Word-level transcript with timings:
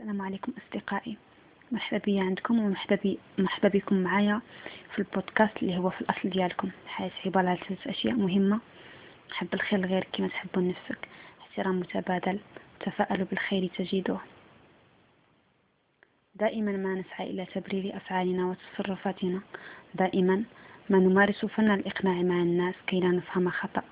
السلام 0.00 0.22
عليكم 0.22 0.52
أصدقائي. 0.58 1.16
مرحبا 1.72 1.98
بيا 1.98 2.22
عندكم 2.22 2.58
ومرحبا 2.58 2.96
بي 2.96 3.18
مرحبا 3.38 3.68
بكم 3.68 3.96
معايا 4.02 4.40
في 4.92 4.98
البودكاست 4.98 5.62
اللي 5.62 5.76
هو 5.78 5.90
في 5.90 6.00
الأصل 6.00 6.30
ديالكم. 6.30 6.70
الحياة 6.84 7.10
عبارة 7.26 7.48
على 7.48 7.58
ثلاث 7.68 7.86
أشياء 7.86 8.14
مهمة. 8.14 8.60
حب 9.30 9.54
الخير 9.54 9.80
لغيرك 9.80 10.08
كما 10.12 10.28
تحب 10.28 10.48
لنفسك 10.58 11.08
احترام 11.40 11.80
متبادل. 11.80 12.38
تفاءلوا 12.80 13.26
بالخير 13.26 13.70
تجدوه 13.78 14.20
دائما 16.34 16.72
ما 16.72 16.94
نسعى 16.94 17.30
إلى 17.30 17.46
تبرير 17.46 17.96
أفعالنا 17.96 18.46
وتصرفاتنا. 18.46 19.40
دائما 19.94 20.44
ما 20.90 20.98
نمارس 20.98 21.44
فن 21.44 21.70
الإقناع 21.70 22.22
مع 22.22 22.42
الناس 22.42 22.74
كي 22.86 23.00
لا 23.00 23.08
نفهم 23.08 23.50
خطأ. 23.50 23.82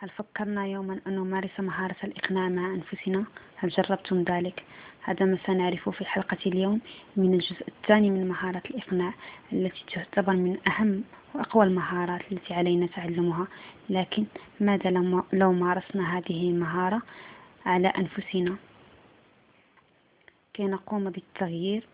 هل 0.00 0.08
فكرنا 0.08 0.66
يوما 0.66 1.00
أن 1.06 1.16
نمارس 1.16 1.60
مهارة 1.60 1.96
الإقناع 2.04 2.48
مع 2.48 2.66
أنفسنا؟ 2.66 3.24
هل 3.56 3.68
جربتم 3.68 4.22
ذلك؟ 4.22 4.64
هذا 5.02 5.26
ما 5.26 5.38
سنعرفه 5.46 5.90
في 5.90 6.04
حلقة 6.04 6.38
اليوم 6.46 6.80
من 7.16 7.34
الجزء 7.34 7.68
الثاني 7.68 8.10
من 8.10 8.28
مهارة 8.28 8.62
الإقناع 8.70 9.14
التي 9.52 9.84
تعتبر 9.94 10.32
من 10.32 10.68
أهم 10.68 11.04
وأقوى 11.34 11.64
المهارات 11.64 12.32
التي 12.32 12.54
علينا 12.54 12.86
تعلمها 12.86 13.46
لكن 13.90 14.24
ماذا 14.60 14.90
لو 15.32 15.52
مارسنا 15.52 16.18
هذه 16.18 16.50
المهارة 16.50 17.02
على 17.66 17.88
أنفسنا 17.88 18.56
كي 20.54 20.64
نقوم 20.64 21.10
بالتغيير 21.10 21.86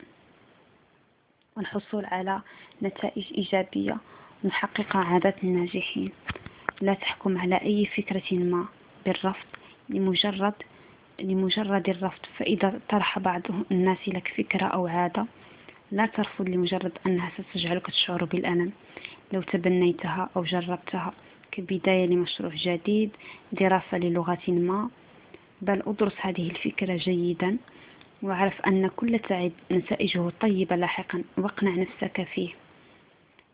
والحصول 1.56 2.04
على 2.04 2.40
نتائج 2.82 3.32
إيجابية 3.34 3.96
ونحقق 4.44 4.96
عادات 4.96 5.44
الناجحين 5.44 6.12
لا 6.84 6.94
تحكم 6.94 7.38
على 7.38 7.56
أي 7.56 7.86
فكرة 7.86 8.38
ما 8.38 8.64
بالرفض 9.06 9.46
لمجرد 9.88 10.54
لمجرد 11.20 11.88
الرفض. 11.88 12.26
فإذا 12.38 12.80
طرح 12.88 13.18
بعض 13.18 13.42
الناس 13.70 14.08
لك 14.08 14.28
فكرة 14.36 14.66
أو 14.66 14.86
عادة 14.86 15.26
لا 15.92 16.06
ترفض 16.06 16.48
لمجرد 16.48 16.92
أنها 17.06 17.30
ستجعلك 17.38 17.86
تشعر 17.86 18.24
بالألم. 18.24 18.72
لو 19.32 19.42
تبنيتها 19.42 20.30
أو 20.36 20.42
جربتها 20.42 21.12
كبداية 21.52 22.06
لمشروع 22.06 22.52
جديد 22.54 23.10
دراسة 23.52 23.98
للغة 23.98 24.48
ما 24.48 24.90
بل 25.62 25.82
أدرس 25.86 26.14
هذه 26.20 26.50
الفكرة 26.50 26.96
جيدا 26.96 27.56
وأعرف 28.22 28.60
أن 28.60 28.88
كل 28.96 29.18
تعب 29.18 29.52
نتائجه 29.72 30.30
طيبة 30.40 30.76
لاحقا 30.76 31.24
واقنع 31.38 31.70
نفسك 31.70 32.22
فيه. 32.34 32.63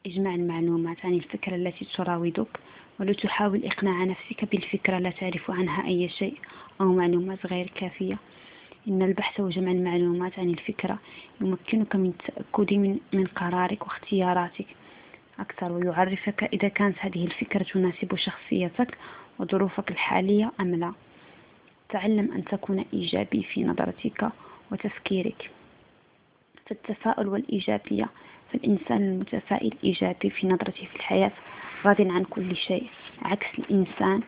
اجمع 0.06 0.34
المعلومات 0.34 0.96
عن 1.04 1.14
الفكرة 1.14 1.56
التي 1.56 1.84
تراودك 1.84 2.60
ولا 3.00 3.12
تحاول 3.12 3.64
إقناع 3.64 4.04
نفسك 4.04 4.44
بالفكرة 4.44 4.98
لا 4.98 5.10
تعرف 5.10 5.50
عنها 5.50 5.86
أي 5.86 6.08
شيء 6.08 6.34
أو 6.80 6.92
معلومات 6.92 7.46
غير 7.46 7.72
كافية. 7.74 8.18
إن 8.88 9.02
البحث 9.02 9.40
وجمع 9.40 9.70
المعلومات 9.70 10.38
عن 10.38 10.50
الفكرة 10.50 10.98
يمكنك 11.40 11.96
من 11.96 12.06
التأكد 12.06 12.74
من, 12.74 12.98
من 13.12 13.26
قرارك 13.26 13.82
واختياراتك 13.82 14.66
أكثر 15.38 15.72
ويعرفك 15.72 16.44
إذا 16.44 16.68
كانت 16.68 16.96
هذه 17.00 17.24
الفكرة 17.24 17.62
تناسب 17.62 18.16
شخصيتك 18.16 18.98
وظروفك 19.38 19.90
الحالية 19.90 20.52
أم 20.60 20.74
لا. 20.74 20.92
تعلم 21.88 22.32
أن 22.32 22.44
تكون 22.44 22.84
إيجابي 22.92 23.42
في 23.42 23.64
نظرتك 23.64 24.28
وتفكيرك. 24.72 25.50
فالتفاؤل 26.70 27.28
والإيجابية 27.28 28.06
فالإنسان 28.52 29.02
المتفائل 29.02 29.74
إيجابي 29.84 30.30
في 30.30 30.46
نظرته 30.46 30.86
في 30.86 30.96
الحياة 30.96 31.32
راض 31.84 32.00
عن 32.00 32.24
كل 32.24 32.56
شيء 32.56 32.86
عكس 33.22 33.46
الإنسان 33.58 34.22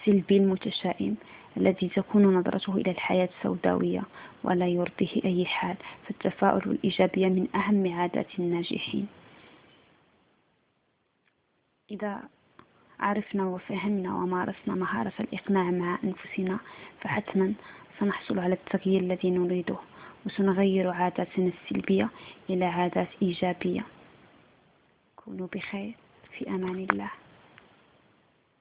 السلبي 0.00 0.36
المتشائم 0.36 1.16
الذي 1.56 1.88
تكون 1.88 2.34
نظرته 2.34 2.76
إلى 2.76 2.90
الحياة 2.90 3.28
سوداوية 3.42 4.02
ولا 4.44 4.66
يرضيه 4.66 5.24
أي 5.24 5.44
حال 5.46 5.76
فالتفاؤل 6.06 6.68
والإيجابية 6.68 7.28
من 7.28 7.48
أهم 7.54 7.92
عادات 7.92 8.26
الناجحين. 8.38 9.06
إذا 11.90 12.20
عرفنا 13.00 13.46
وفهمنا 13.46 14.14
ومارسنا 14.14 14.74
مهارة 14.74 15.12
الإقناع 15.20 15.70
مع 15.70 15.98
أنفسنا 16.04 16.58
فحتما 17.00 17.54
سنحصل 18.00 18.38
على 18.38 18.54
التغيير 18.54 19.00
الذي 19.00 19.30
نريده. 19.30 19.76
وسنغير 20.26 20.90
عاداتنا 20.90 21.52
السلبية 21.62 22.10
إلى 22.50 22.64
عادات 22.64 23.08
إيجابية. 23.22 23.86
كونوا 25.16 25.48
بخير. 25.54 25.94
في 26.38 26.48
أمان 26.48 26.86
الله. 26.90 27.10